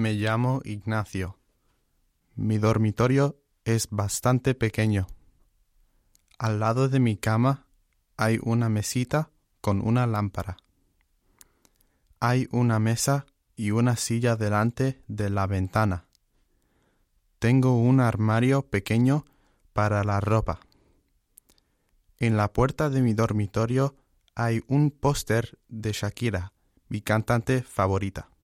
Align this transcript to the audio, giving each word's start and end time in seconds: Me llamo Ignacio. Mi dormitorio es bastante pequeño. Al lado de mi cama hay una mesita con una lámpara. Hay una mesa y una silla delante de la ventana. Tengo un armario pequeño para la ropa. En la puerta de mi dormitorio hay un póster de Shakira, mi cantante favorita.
Me 0.00 0.14
llamo 0.14 0.62
Ignacio. 0.64 1.36
Mi 2.34 2.56
dormitorio 2.56 3.38
es 3.66 3.88
bastante 3.90 4.54
pequeño. 4.54 5.08
Al 6.38 6.58
lado 6.58 6.88
de 6.88 7.00
mi 7.00 7.18
cama 7.18 7.66
hay 8.16 8.38
una 8.42 8.70
mesita 8.70 9.28
con 9.60 9.86
una 9.86 10.06
lámpara. 10.06 10.56
Hay 12.18 12.48
una 12.50 12.78
mesa 12.78 13.26
y 13.56 13.72
una 13.72 13.96
silla 13.96 14.36
delante 14.36 15.02
de 15.06 15.28
la 15.28 15.46
ventana. 15.46 16.06
Tengo 17.38 17.76
un 17.76 18.00
armario 18.00 18.62
pequeño 18.62 19.26
para 19.74 20.02
la 20.02 20.18
ropa. 20.20 20.60
En 22.16 22.38
la 22.38 22.50
puerta 22.50 22.88
de 22.88 23.02
mi 23.02 23.12
dormitorio 23.12 23.96
hay 24.34 24.62
un 24.66 24.92
póster 24.92 25.58
de 25.68 25.92
Shakira, 25.92 26.54
mi 26.88 27.02
cantante 27.02 27.62
favorita. 27.62 28.29